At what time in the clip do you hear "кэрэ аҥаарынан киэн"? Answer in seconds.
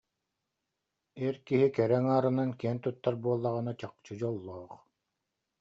1.75-2.77